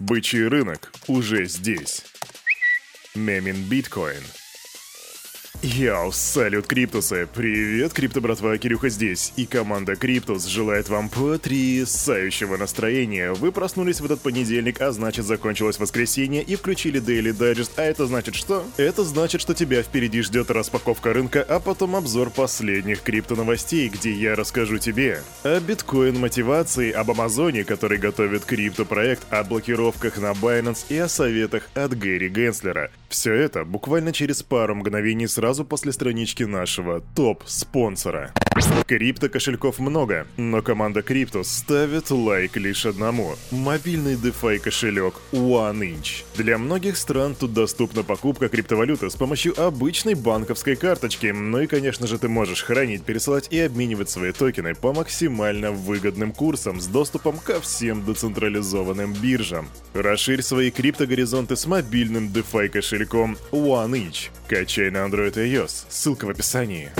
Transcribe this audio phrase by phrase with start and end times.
[0.00, 2.02] Бычий рынок уже здесь.
[3.14, 4.22] Мемин биткоин.
[5.64, 7.26] Йоу, салют, Криптусы!
[7.32, 9.32] Привет, Крипто братва, Кирюха здесь.
[9.36, 13.32] И команда Криптус желает вам потрясающего настроения.
[13.32, 17.70] Вы проснулись в этот понедельник, а значит закончилось воскресенье и включили Daily Digest.
[17.76, 18.62] А это значит что?
[18.76, 24.12] Это значит, что тебя впереди ждет распаковка рынка, а потом обзор последних крипто новостей, где
[24.12, 30.84] я расскажу тебе о биткоин мотивации, об Амазоне, который готовит крипто-проект, о блокировках на Binance
[30.90, 32.90] и о советах от Гэри Генслера.
[33.08, 38.32] Все это буквально через пару мгновений сразу после странички нашего топ-спонсора.
[38.86, 46.24] Крипто-кошельков много, но команда Криптус ставит лайк лишь одному– мобильный DeFi кошелек OneInch.
[46.36, 52.06] Для многих стран тут доступна покупка криптовалюты с помощью обычной банковской карточки, ну и, конечно
[52.06, 57.38] же, ты можешь хранить, пересылать и обменивать свои токены по максимально выгодным курсам с доступом
[57.38, 59.68] ко всем децентрализованным биржам.
[59.94, 64.30] Расширь свои криптогоризонты с мобильным DeFi кошельком OneInch.
[64.48, 66.90] Качай на Android iOS, ссылка в описании.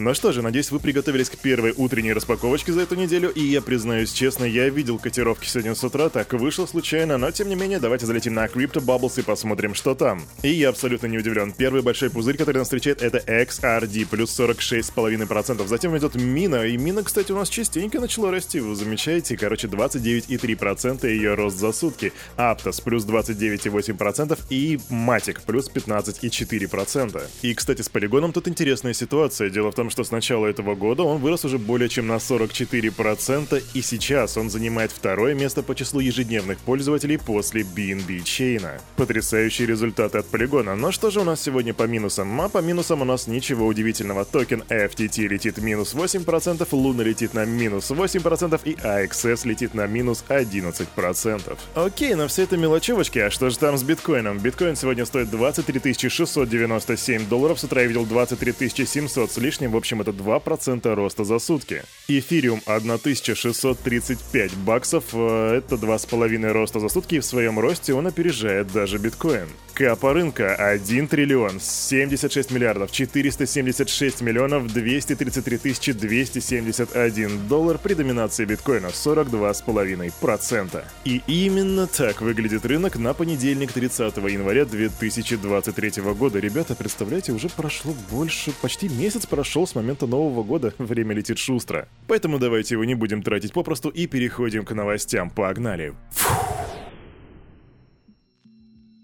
[0.00, 3.60] Ну что же, надеюсь, вы приготовились к первой утренней распаковочке за эту неделю, и я
[3.60, 7.80] признаюсь честно, я видел котировки сегодня с утра, так вышло случайно, но тем не менее,
[7.80, 10.22] давайте залетим на Crypto Bubbles и посмотрим, что там.
[10.44, 11.50] И я абсолютно не удивлен.
[11.50, 15.66] Первый большой пузырь, который нас встречает, это XRD, плюс 46,5%.
[15.66, 19.36] Затем идет Мина, и Мина, кстати, у нас частенько начала расти, вы замечаете?
[19.36, 22.12] Короче, 29,3% ее рост за сутки.
[22.36, 27.20] Aptos, плюс 29,8%, и Matic, плюс 15,4%.
[27.42, 29.50] И, кстати, с полигоном тут интересная ситуация.
[29.50, 33.62] Дело в том, что с начала этого года он вырос уже более чем на 44%,
[33.74, 38.80] и сейчас он занимает второе место по числу ежедневных пользователей после BNB Chain.
[38.96, 40.76] Потрясающие результаты от полигона.
[40.76, 42.40] Но что же у нас сегодня по минусам?
[42.40, 44.24] А по минусам у нас ничего удивительного.
[44.24, 50.24] Токен FTT летит минус 8%, Luna летит на минус 8% и AXS летит на минус
[50.28, 51.58] 11%.
[51.74, 54.38] Окей, но все это мелочевочки, а что же там с биткоином?
[54.38, 60.00] Биткоин сегодня стоит 23 697 долларов, с утра я видел 23 700 с лишним, общем,
[60.00, 61.82] это 2% роста за сутки.
[62.08, 68.72] Эфириум 1635 баксов, э, это 2,5 роста за сутки, и в своем росте он опережает
[68.72, 69.48] даже биткоин.
[69.78, 78.88] Капа рынка 1 триллион 76 миллиардов 476 миллионов 233 тысячи 271 доллар при доминации биткоина
[78.88, 80.82] 42,5%.
[81.04, 86.40] И именно так выглядит рынок на понедельник 30 января 2023 года.
[86.40, 90.72] Ребята, представляете, уже прошло больше, почти месяц прошел с момента Нового года.
[90.78, 91.88] Время летит шустро.
[92.06, 95.30] Поэтому давайте его не будем тратить попросту и переходим к новостям.
[95.30, 95.94] Погнали.
[96.10, 96.47] Фух.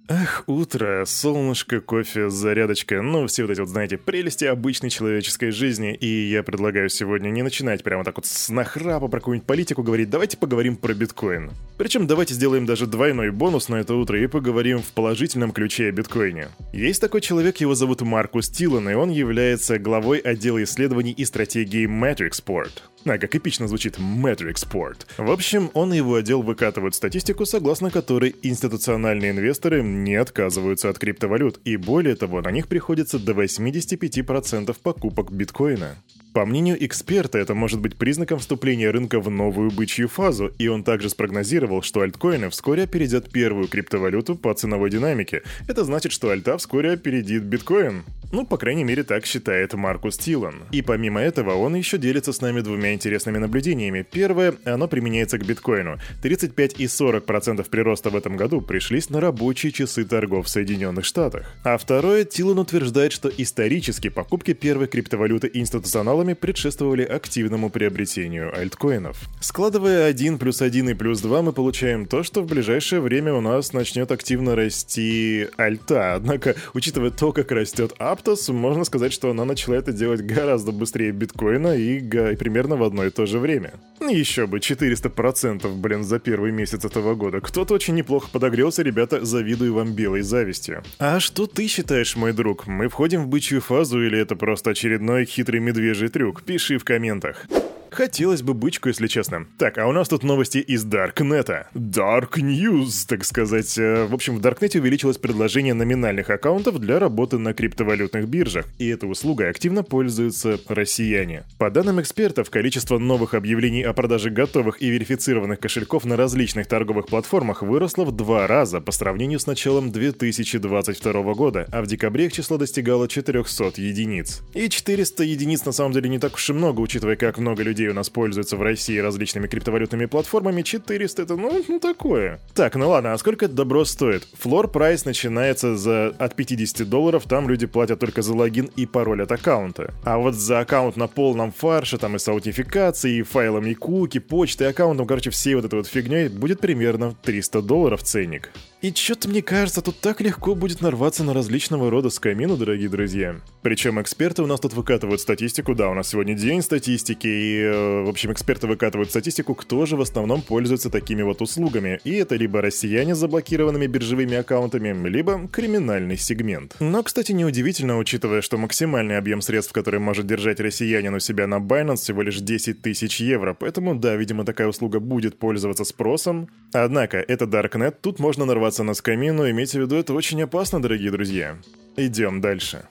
[0.06, 5.94] Ах, утро, солнышко, кофе, зарядочка, ну все вот эти вот, знаете, прелести обычной человеческой жизни.
[5.94, 10.10] И я предлагаю сегодня не начинать прямо так вот с нахрапа про какую-нибудь политику говорить,
[10.10, 11.52] давайте поговорим про биткоин.
[11.78, 15.92] Причем давайте сделаем даже двойной бонус на это утро и поговорим в положительном ключе о
[15.92, 16.48] биткоине.
[16.74, 21.88] Есть такой человек, его зовут Маркус Тилан, и он является главой отдела исследований и стратегии
[21.88, 22.72] Matrixport.
[23.06, 25.06] А, как эпично звучит Matrixport.
[25.18, 30.98] В общем, он и его отдел выкатывают статистику, согласно которой институциональные инвесторы не отказываются от
[30.98, 35.96] криптовалют, и более того, на них приходится до 85% покупок биткоина.
[36.34, 40.82] По мнению эксперта, это может быть признаком вступления рынка в новую бычью фазу, и он
[40.82, 45.44] также спрогнозировал, что альткоины вскоре опередят первую криптовалюту по ценовой динамике.
[45.68, 48.02] Это значит, что альта вскоре опередит биткоин.
[48.32, 50.64] Ну, по крайней мере, так считает Маркус Тилан.
[50.72, 54.04] И помимо этого, он еще делится с нами двумя интересными наблюдениями.
[54.10, 55.98] Первое, оно применяется к биткоину.
[56.20, 61.54] 35 и 40% прироста в этом году пришлись на рабочие часы торгов в Соединенных Штатах.
[61.62, 69.16] А второе, Тилан утверждает, что исторически покупки первой криптовалюты институционалами предшествовали активному приобретению альткоинов.
[69.40, 73.40] Складывая 1 плюс 1 и плюс 2, мы получаем то, что в ближайшее время у
[73.40, 76.14] нас начнет активно расти альта.
[76.14, 80.72] Однако, учитывая то, как растет апт, Aptos, можно сказать, что она начала это делать гораздо
[80.72, 83.74] быстрее биткоина и, и примерно в одно и то же время.
[84.00, 87.40] Еще бы, 400%, блин, за первый месяц этого года.
[87.40, 90.82] Кто-то очень неплохо подогрелся, ребята, завидую вам белой завистью.
[90.98, 92.66] А что ты считаешь, мой друг?
[92.66, 96.42] Мы входим в бычью фазу или это просто очередной хитрый медвежий трюк?
[96.42, 97.46] Пиши в комментах.
[97.94, 99.46] Хотелось бы бычку, если честно.
[99.56, 101.68] Так, а у нас тут новости из Даркнета.
[101.74, 103.78] Dark News, так сказать.
[103.78, 108.88] Э, в общем, в Даркнете увеличилось предложение номинальных аккаунтов для работы на криптовалютных биржах, и
[108.88, 111.44] этой услугой активно пользуются россияне.
[111.56, 117.06] По данным экспертов, количество новых объявлений о продаже готовых и верифицированных кошельков на различных торговых
[117.06, 122.32] платформах выросло в два раза по сравнению с началом 2022 года, а в декабре их
[122.32, 124.42] число достигало 400 единиц.
[124.52, 127.83] И 400 единиц на самом деле не так уж и много, учитывая, как много людей
[127.84, 132.40] людей у нас пользуются в России различными криптовалютными платформами, 400 это, ну, ну такое.
[132.54, 134.26] Так, ну ладно, а сколько это добро стоит?
[134.38, 139.22] Флор прайс начинается за от 50 долларов, там люди платят только за логин и пароль
[139.22, 139.92] от аккаунта.
[140.04, 144.64] А вот за аккаунт на полном фарше, там и с аутентификацией, и файлами куки, почты,
[144.64, 148.50] аккаунтом, короче, всей вот этой вот фигней будет примерно 300 долларов ценник.
[148.84, 153.36] И что-то мне кажется, тут так легко будет нарваться на различного рода скамину, дорогие друзья.
[153.62, 158.02] Причем эксперты у нас тут выкатывают статистику, да, у нас сегодня день статистики, и, э,
[158.02, 161.98] в общем, эксперты выкатывают статистику, кто же в основном пользуется такими вот услугами.
[162.04, 166.76] И это либо россияне с заблокированными биржевыми аккаунтами, либо криминальный сегмент.
[166.78, 171.54] Но, кстати, неудивительно, учитывая, что максимальный объем средств, который может держать россиянин у себя на
[171.54, 176.50] Binance, всего лишь 10 тысяч евро, поэтому, да, видимо, такая услуга будет пользоваться спросом.
[176.74, 181.10] Однако, это Darknet, тут можно нарваться на скамину, имейте в виду, это очень опасно, дорогие
[181.10, 181.56] друзья.
[181.96, 182.88] Идем дальше.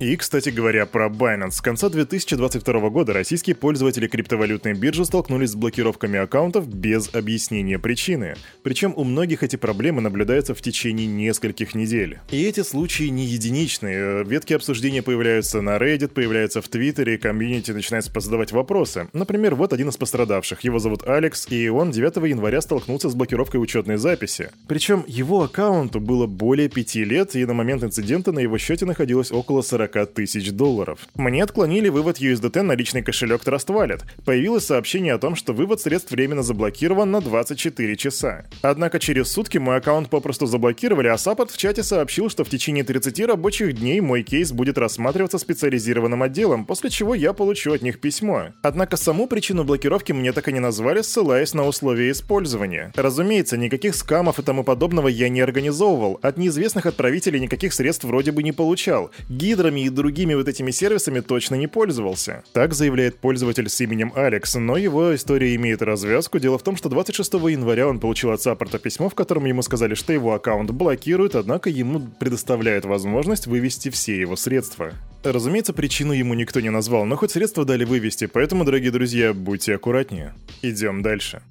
[0.00, 1.50] И, кстати говоря, про Binance.
[1.50, 8.34] С конца 2022 года российские пользователи криптовалютной биржи столкнулись с блокировками аккаунтов без объяснения причины.
[8.62, 12.18] Причем у многих эти проблемы наблюдаются в течение нескольких недель.
[12.30, 14.24] И эти случаи не единичные.
[14.24, 19.08] Ветки обсуждения появляются на Reddit, появляются в Твиттере, комьюнити начинает задавать вопросы.
[19.12, 20.60] Например, вот один из пострадавших.
[20.60, 24.48] Его зовут Алекс, и он 9 января столкнулся с блокировкой учетной записи.
[24.66, 29.30] Причем его аккаунту было более 5 лет, и на момент инцидента на его счете находилось
[29.30, 31.00] около 40 40 тысяч долларов.
[31.14, 34.02] Мне отклонили вывод USDT на личный кошелек Trust Wallet.
[34.24, 38.46] Появилось сообщение о том, что вывод средств временно заблокирован на 24 часа.
[38.62, 42.84] Однако через сутки мой аккаунт попросту заблокировали, а саппорт в чате сообщил, что в течение
[42.84, 48.00] 30 рабочих дней мой кейс будет рассматриваться специализированным отделом, после чего я получу от них
[48.00, 48.48] письмо.
[48.62, 52.92] Однако саму причину блокировки мне так и не назвали, ссылаясь на условия использования.
[52.96, 58.32] Разумеется, никаких скамов и тому подобного я не организовывал, от неизвестных отправителей никаких средств вроде
[58.32, 59.10] бы не получал.
[59.28, 62.42] Гидрами и другими вот этими сервисами точно не пользовался.
[62.52, 66.38] Так заявляет пользователь с именем Алекс, но его история имеет развязку.
[66.38, 69.94] Дело в том, что 26 января он получил от саппорта письмо, в котором ему сказали,
[69.94, 74.92] что его аккаунт блокируют, однако ему предоставляют возможность вывести все его средства.
[75.22, 79.74] Разумеется, причину ему никто не назвал, но хоть средства дали вывести, поэтому, дорогие друзья, будьте
[79.74, 80.34] аккуратнее.
[80.62, 81.42] Идем дальше.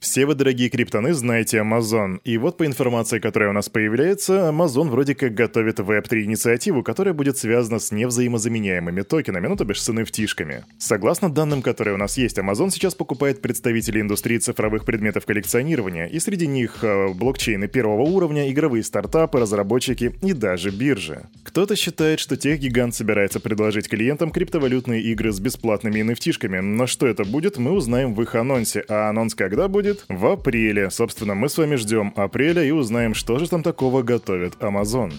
[0.00, 2.20] Все вы, дорогие криптоны, знаете Amazon.
[2.24, 7.12] И вот по информации, которая у нас появляется, Amazon вроде как готовит Web3 инициативу, которая
[7.12, 10.64] будет связана с невзаимозаменяемыми токенами, ну то бишь с NFT-шками.
[10.78, 16.18] Согласно данным, которые у нас есть, Amazon сейчас покупает представителей индустрии цифровых предметов коллекционирования, и
[16.18, 21.28] среди них э, блокчейны первого уровня, игровые стартапы, разработчики и даже биржи.
[21.42, 27.24] Кто-то считает, что тех-гигант собирается предложить клиентам криптовалютные игры с бесплатными NFT-шками, но что это
[27.24, 29.89] будет, мы узнаем в их анонсе, а анонс когда будет?
[29.90, 30.90] Будет в апреле.
[30.90, 35.12] Собственно, мы с вами ждем апреля и узнаем, что же там такого готовит Amazon.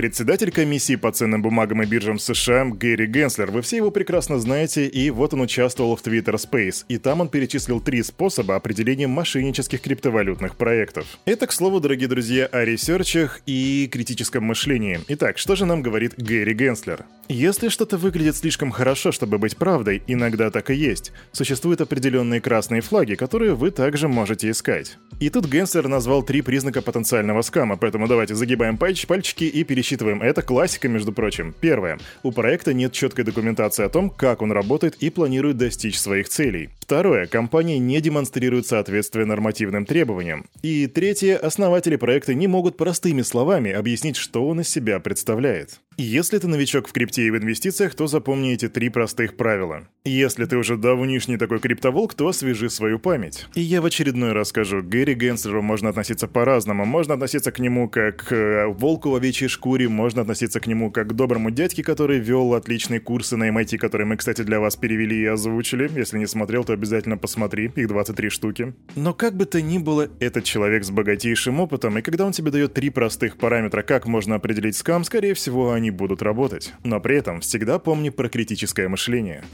[0.00, 4.86] Председатель комиссии по ценным бумагам и биржам США Гэри Генслер, вы все его прекрасно знаете,
[4.86, 9.82] и вот он участвовал в Twitter Space, и там он перечислил три способа определения мошеннических
[9.82, 11.04] криптовалютных проектов.
[11.26, 15.00] Это, к слову, дорогие друзья, о ресерчах и критическом мышлении.
[15.08, 17.04] Итак, что же нам говорит Гэри Генслер?
[17.28, 21.12] Если что-то выглядит слишком хорошо, чтобы быть правдой, иногда так и есть.
[21.30, 24.96] Существуют определенные красные флаги, которые вы также можете искать.
[25.20, 30.22] И тут Генслер назвал три признака потенциального скама, поэтому давайте загибаем пальч пальчики и пересчитываем.
[30.22, 31.54] Это классика, между прочим.
[31.60, 31.98] Первое.
[32.22, 36.70] У проекта нет четкой документации о том, как он работает и планирует достичь своих целей.
[36.80, 37.26] Второе.
[37.26, 40.46] Компания не демонстрирует соответствие нормативным требованиям.
[40.62, 41.36] И третье.
[41.36, 45.80] Основатели проекта не могут простыми словами объяснить, что он из себя представляет.
[46.02, 49.86] Если ты новичок в крипте и в инвестициях, то запомни эти три простых правила.
[50.06, 53.46] Если ты уже давнишний такой криптоволк, то освежи свою память.
[53.54, 56.86] И я в очередной раз скажу, Гэри Генслеру можно относиться по-разному.
[56.86, 60.90] Можно относиться к нему как к э, волку в овечьей шкуре, можно относиться к нему
[60.90, 64.76] как к доброму дядьке, который вел отличные курсы на MIT, которые мы, кстати, для вас
[64.76, 65.90] перевели и озвучили.
[65.94, 68.72] Если не смотрел, то обязательно посмотри, их 23 штуки.
[68.96, 72.50] Но как бы то ни было, этот человек с богатейшим опытом, и когда он тебе
[72.50, 76.72] дает три простых параметра, как можно определить скам, скорее всего, они будут работать.
[76.84, 79.44] Но при этом всегда помни про критическое мышление.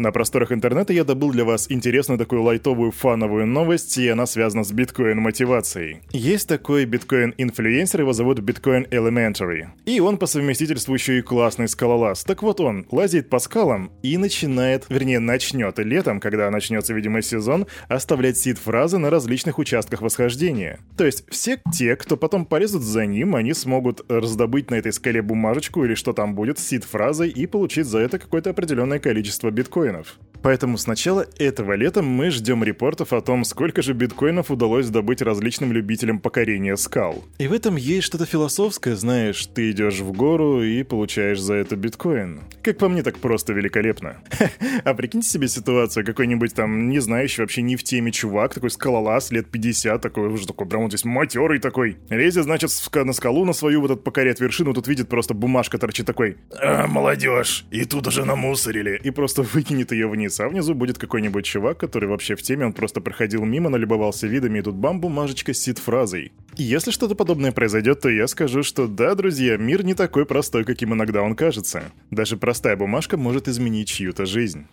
[0.00, 4.64] На просторах интернета я добыл для вас интересную такую лайтовую фановую новость, и она связана
[4.64, 5.98] с биткоин-мотивацией.
[6.10, 9.66] Есть такой биткоин-инфлюенсер, его зовут Bitcoin Elementary.
[9.84, 12.24] И он по совместительству еще и классный скалолаз.
[12.24, 17.66] Так вот он лазит по скалам и начинает, вернее начнет летом, когда начнется, видимо, сезон,
[17.88, 20.80] оставлять сид-фразы на различных участках восхождения.
[20.96, 25.20] То есть все те, кто потом полезут за ним, они смогут раздобыть на этой скале
[25.20, 29.89] бумажечку или что там будет с сид-фразой и получить за это какое-то определенное количество биткоина
[29.90, 30.29] биткоинов.
[30.42, 35.22] Поэтому с начала этого лета мы ждем репортов о том, сколько же биткоинов удалось добыть
[35.22, 37.24] различным любителям покорения скал.
[37.38, 41.76] И в этом есть что-то философское, знаешь, ты идешь в гору и получаешь за это
[41.76, 42.40] биткоин.
[42.62, 44.16] Как по мне, так просто великолепно.
[44.84, 49.30] А прикиньте себе ситуацию, какой-нибудь там, не знающий вообще ни в теме чувак, такой скалолаз,
[49.30, 51.98] лет 50, такой уже такой, прям вот здесь матерый такой.
[52.08, 56.06] Лезет, значит, на скалу на свою, вот этот покорять вершину, тут видит просто бумажка торчит
[56.06, 56.38] такой.
[56.60, 59.00] А, молодежь, и тут уже намусорили.
[59.02, 62.72] И просто выкинет ее вниз, а внизу будет какой-нибудь чувак, который вообще в теме, он
[62.72, 66.32] просто проходил мимо, налюбовался видами, и тут бам, бумажечка сид фразой.
[66.56, 70.64] И если что-то подобное произойдет, то я скажу, что да, друзья, мир не такой простой,
[70.64, 71.84] каким иногда он кажется.
[72.10, 74.66] Даже простая бумажка может изменить чью-то жизнь.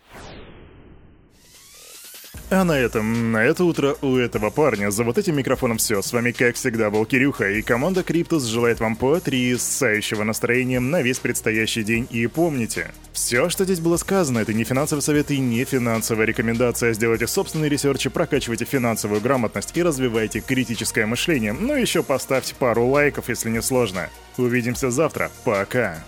[2.50, 6.01] А на этом, на это утро у этого парня за вот этим микрофоном все.
[6.01, 11.20] С вами, как всегда, был Кирюха, и команда Криптус желает вам потрясающего настроения на весь
[11.20, 12.08] предстоящий день.
[12.10, 16.94] И помните, все, что здесь было сказано, это не финансовый совет и не финансовая рекомендация.
[16.94, 21.51] Сделайте собственный research, прокачивайте финансовую грамотность и развивайте критическое мышление.
[21.51, 24.10] Ну еще поставьте пару лайков, если не сложно.
[24.38, 25.32] Увидимся завтра.
[25.44, 26.01] Пока.